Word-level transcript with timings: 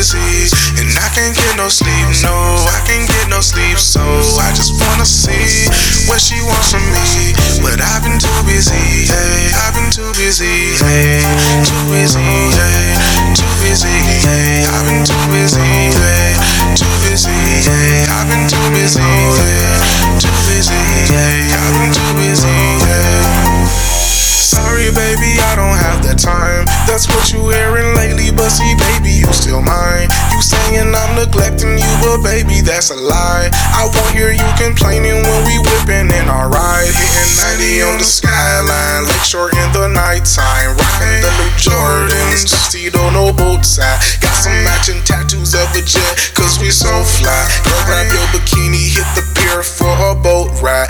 busy, 0.00 0.48
and 0.80 0.88
I 0.96 1.08
can't 1.12 1.36
get 1.36 1.56
no 1.60 1.68
sleep. 1.68 2.08
No, 2.24 2.32
I 2.72 2.80
can't 2.88 3.04
get 3.04 3.28
no 3.28 3.44
sleep, 3.44 3.76
so 3.76 4.00
I 4.40 4.48
just 4.56 4.72
wanna 4.80 5.04
see 5.04 5.68
what 6.08 6.20
she 6.24 6.40
wants 6.40 6.72
from 6.72 6.80
me. 6.88 7.36
But 7.60 7.84
I've 7.84 8.02
been 8.02 8.16
too 8.16 8.40
busy, 8.48 9.06
hey, 9.06 9.52
I've 9.60 9.76
been 9.76 9.92
too 9.92 10.08
busy, 10.16 10.72
hey, 10.80 11.20
too 11.68 11.82
busy, 11.92 12.24
hey, 12.24 12.96
too 13.36 13.52
busy, 13.60 13.92
hey, 14.24 14.64
I've 14.64 14.88
been 14.88 15.04
too 15.04 15.20
busy, 15.28 15.60
hey, 15.60 16.32
too 16.72 16.94
busy, 17.04 17.36
hey, 17.68 18.08
I've 18.08 18.26
been 18.26 18.48
too 18.48 18.66
busy, 18.72 19.04
hey, 19.04 19.76
too 20.16 20.38
busy, 20.48 20.80
hey, 21.12 21.52
I've 21.52 21.74
been 21.76 21.92
too 21.92 22.10
busy, 22.16 22.56
hey. 22.88 23.68
Sorry, 24.50 24.88
baby, 24.96 25.36
I 25.38 25.52
don't 25.54 25.76
have 25.76 26.00
the 26.02 26.14
time. 26.16 26.49
That's 26.90 27.06
what 27.06 27.30
you 27.30 27.38
hearing 27.46 27.94
lately, 27.94 28.34
but 28.34 28.50
see, 28.50 28.74
baby, 28.74 29.14
you 29.22 29.30
still 29.30 29.62
mine. 29.62 30.10
You 30.34 30.42
saying 30.42 30.90
I'm 30.90 31.14
neglecting 31.14 31.78
you, 31.78 31.92
but 32.02 32.18
baby, 32.26 32.66
that's 32.66 32.90
a 32.90 32.98
lie. 32.98 33.46
I 33.78 33.86
won't 33.86 34.10
hear 34.10 34.34
you 34.34 34.48
complaining 34.58 35.22
when 35.22 35.40
we 35.46 35.62
whipping 35.62 36.10
in 36.10 36.26
our 36.26 36.50
ride. 36.50 36.90
Hitting 36.90 37.30
90 37.78 37.86
on 37.86 37.96
the 38.02 38.08
skyline, 38.10 39.06
lakeshore 39.06 39.54
in 39.54 39.70
the 39.70 39.86
nighttime. 39.86 40.74
Rocking 40.74 41.22
the 41.22 41.30
new 41.38 41.52
Jordans, 41.62 42.50
tuxedo, 42.50 42.98
no 43.14 43.30
boat 43.30 43.62
tie. 43.62 44.02
Got 44.18 44.34
some 44.34 44.58
matching 44.66 44.98
tattoos 45.06 45.54
of 45.54 45.70
a 45.78 45.86
jet, 45.86 46.34
cause 46.34 46.58
we 46.58 46.74
so 46.74 46.90
fly. 47.06 47.46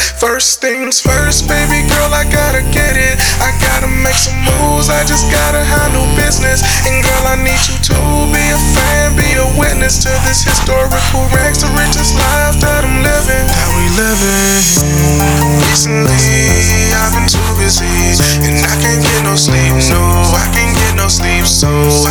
First 0.01 0.61
things 0.61 1.01
first, 1.01 1.49
baby 1.49 1.85
girl, 1.89 2.13
I 2.13 2.25
gotta 2.25 2.65
get 2.73 2.97
it. 2.97 3.21
I 3.41 3.53
gotta 3.61 3.89
make 3.89 4.17
some 4.17 4.37
moves, 4.49 4.89
I 4.89 5.05
just 5.05 5.29
gotta 5.29 5.61
handle 5.61 6.09
business. 6.17 6.65
And 6.89 7.05
girl, 7.05 7.25
I 7.29 7.37
need 7.37 7.61
you 7.69 7.77
to 7.93 7.99
be 8.33 8.45
a 8.49 8.61
fan, 8.73 9.17
be 9.17 9.29
a 9.37 9.47
witness 9.61 10.01
to 10.05 10.13
this 10.25 10.41
historical 10.45 11.29
rags 11.37 11.61
to 11.65 11.69
riches 11.77 12.17
life 12.17 12.57
that 12.65 12.85
I'm 12.85 13.05
living. 13.05 13.45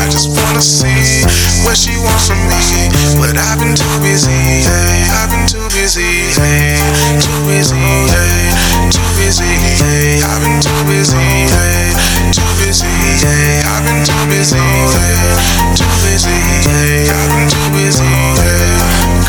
Just 0.09 0.33
wanna 0.33 0.61
see 0.61 1.21
what 1.63 1.77
she 1.77 1.93
wants 2.01 2.27
from 2.27 2.41
me. 2.49 2.89
But 3.21 3.37
I've 3.37 3.61
been 3.61 3.77
too 3.77 3.95
busy, 4.01 4.65
hey, 4.65 5.05
I've 5.13 5.29
been 5.29 5.45
too 5.45 5.61
busy, 5.69 6.33
hey, 6.33 6.81
too 7.21 7.39
busy, 7.45 7.77
hey, 7.77 8.49
too 8.89 9.05
busy, 9.21 9.45
hey, 9.77 10.21
I've 10.25 10.41
been 10.41 10.57
too 10.57 10.81
busy, 10.89 11.15
hey, 11.15 11.93
too 12.33 12.49
busy, 12.57 12.89
hey, 13.21 13.61
I've 13.69 13.85
been 13.85 14.01
too 14.01 14.23
busy, 14.33 14.57
hey, 14.57 15.77
too 15.77 15.93
busy, 16.01 16.33
hey, 16.65 17.05
I've 17.09 17.29
been 17.29 17.47
too 17.49 17.69
busy, 17.77 18.09
hey. 18.41 18.69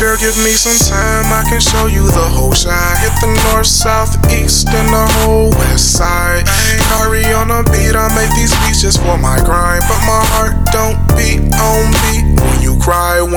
Girl, 0.01 0.17
give 0.17 0.37
me 0.41 0.57
some 0.57 0.81
time, 0.89 1.29
I 1.29 1.45
can 1.45 1.61
show 1.61 1.85
you 1.85 2.09
the 2.09 2.27
whole 2.33 2.53
shine. 2.53 2.97
Hit 3.05 3.13
the 3.21 3.29
north, 3.53 3.67
south, 3.67 4.17
east, 4.33 4.67
and 4.69 4.89
the 4.89 5.05
whole 5.21 5.51
west 5.51 5.93
side. 5.93 6.40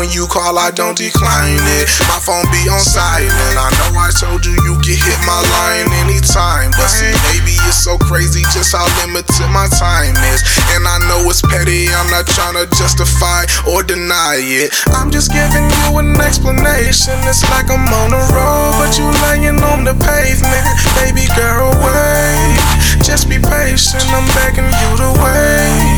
When 0.05 0.13
you 0.13 0.29
call, 0.29 0.61
I 0.61 0.69
don't 0.69 1.01
decline 1.01 1.65
it. 1.81 1.89
My 2.13 2.21
phone 2.21 2.45
be 2.53 2.69
on 2.69 2.85
silent. 2.85 3.57
I 3.57 3.73
know 3.81 3.97
I 3.97 4.13
told 4.13 4.45
you 4.45 4.53
you 4.53 4.77
can 4.85 5.01
hit 5.01 5.17
my 5.25 5.41
line 5.41 5.89
anytime. 6.05 6.77
But 6.77 6.93
see, 6.93 7.09
baby, 7.33 7.57
it's 7.65 7.81
so 7.81 7.97
crazy 7.97 8.45
just 8.53 8.77
how 8.77 8.85
limited 9.01 9.49
my 9.49 9.65
time 9.73 10.13
is. 10.29 10.45
And 10.77 10.85
I 10.85 11.01
know 11.09 11.25
it's 11.25 11.41
petty, 11.41 11.89
I'm 11.89 12.05
not 12.13 12.29
trying 12.29 12.53
to 12.61 12.69
justify 12.77 13.49
or 13.65 13.81
deny 13.81 14.45
it. 14.45 14.77
I'm 14.93 15.09
just 15.09 15.33
giving 15.33 15.73
you 15.73 15.97
an 15.97 16.21
explanation. 16.21 17.17
It's 17.25 17.41
like 17.49 17.73
I'm 17.73 17.89
on 17.89 18.13
the 18.13 18.21
road, 18.37 18.77
but 18.77 18.93
you 19.01 19.09
laying 19.25 19.57
on 19.73 19.89
the 19.89 19.97
pavement. 19.97 20.65
Baby 21.01 21.33
girl, 21.33 21.73
wait. 21.81 22.61
Just 23.01 23.33
be 23.33 23.41
patient, 23.41 24.05
I'm 24.13 24.29
begging 24.37 24.69
you 24.69 24.91
to 25.01 25.09
wait. 25.17 25.97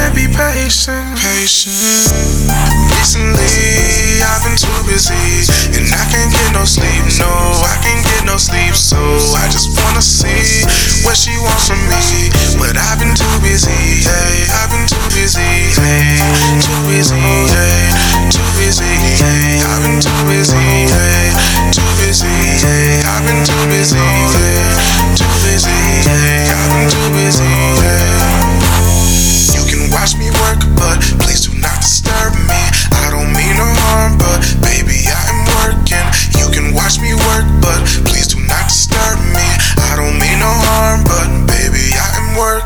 And 0.00 0.08
be 0.16 0.24
patient. 0.24 1.20
Patient. 1.20 2.91
Recently, 3.02 4.22
I've 4.22 4.46
been 4.46 4.54
too 4.54 4.70
busy, 4.86 5.42
and 5.74 5.90
I 5.90 6.06
can't 6.06 6.30
get 6.30 6.54
no 6.54 6.62
sleep. 6.62 7.02
No, 7.18 7.26
I 7.26 7.74
can't 7.82 7.98
get 8.06 8.22
no 8.22 8.38
sleep, 8.38 8.78
so 8.78 8.94
I 9.34 9.50
just 9.50 9.74
wanna 9.74 9.98
see 9.98 10.62
what 11.02 11.18
she 11.18 11.34
wants 11.42 11.66
from 11.66 11.82
me. 11.90 12.30
But 12.62 12.78
I've 12.78 13.02
been 13.02 13.10
too 13.18 13.26
busy, 13.42 14.06
hey, 14.06 14.46
I've 14.54 14.70
been 14.70 14.86
too 14.86 15.02
busy, 15.18 15.42
hey, 15.74 16.22
too 16.62 16.78
busy, 16.86 17.18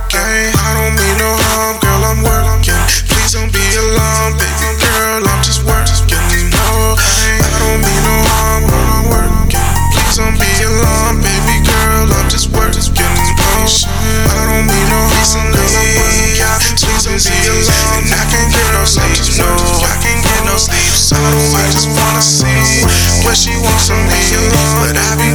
working. 0.06 0.54
I 0.54 0.74
don't 0.74 0.94
mean 0.94 1.16
no 1.18 1.30
harm, 1.34 1.78
girl, 1.80 2.02
I'm 2.04 2.22
working. 2.22 2.74
Please 3.10 3.32
don't 3.32 3.50
be 3.52 3.62
alarmed, 3.74 4.38
baby 4.38 4.78
girl, 4.78 5.26
I'm 5.26 5.42
just 5.42 5.64
working. 5.66 5.86
No, 6.50 6.94
I 6.94 7.58
don't 7.58 7.80
mean 7.82 8.02
no 8.06 8.14
harm, 8.30 8.62
girl, 8.70 8.86
I'm 8.86 9.06
working. 9.10 9.66
Please 9.94 10.16
don't 10.16 10.38
be 10.38 10.50
alarmed, 10.62 11.22
baby 11.22 11.58
girl, 11.66 12.06
I'm 12.12 12.28
just 12.30 12.50
working. 12.54 12.86
No, 12.86 13.66
I 13.66 14.42
don't 14.46 14.66
mean 14.66 14.86
no 14.90 15.00
harm, 15.10 15.50
girl, 15.50 15.74
I'm 15.74 15.90
working. 15.98 16.54
Please 16.76 17.04
don't 17.04 17.18
be 17.18 17.38
alarmed, 17.50 18.06
and 18.06 18.14
I 18.14 18.24
can't 18.30 18.50
get 18.52 18.68
no 18.74 18.82
sleep. 18.86 19.42
No, 19.42 19.50
I 19.82 19.96
can't 20.02 20.22
get 20.22 20.40
no 20.46 20.54
sleep, 20.56 20.94
so 20.94 21.18
I 21.18 21.66
just 21.72 21.90
wanna 21.90 22.22
see 22.22 22.86
what 23.26 23.36
she 23.36 23.52
wants 23.58 23.90
from 23.90 24.00
me. 24.06 24.22
But 24.80 24.94
I've 24.96 25.18
been 25.18 25.34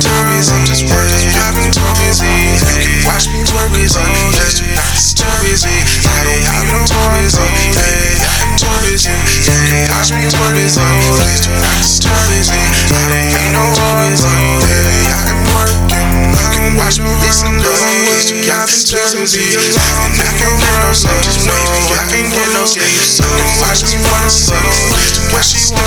Can 9.81 9.89
watch 9.97 10.13
me 10.13 10.21
work 10.37 10.53
busy, 10.53 10.77
please 11.17 11.41
do 11.41 11.49
not 11.57 11.73
disturb. 11.81 12.13
I 12.13 12.69
don't 12.85 13.33
mean 13.33 13.49
no 13.49 13.65
harm, 13.81 14.13
but 14.13 14.69
hey, 14.69 15.09
I'm 15.09 15.41
working. 15.57 16.37
You 16.37 16.45
can 16.53 16.77
watch 16.77 17.01
me 17.01 17.09
listen 17.25 17.57
to 17.57 17.65
me. 17.65 18.45
I've 18.45 18.69
been 18.69 18.77
too 18.77 19.01
busy, 19.17 19.57
and 19.57 19.73
I 20.21 20.29
can't 20.37 20.53
get 20.61 20.69
no 20.85 20.93
sleep. 20.93 21.49
No, 21.49 21.57
I 21.97 22.05
can't 22.13 22.29
get 22.29 22.45
no 22.53 22.61
sleep. 22.69 22.93
You 22.93 23.25
can 23.25 23.57
watch 23.57 23.81
me 23.89 23.97
wanna 24.05 24.29
see 24.29 24.53
what 25.33 25.41
she 25.49 25.57
wants 25.73 25.80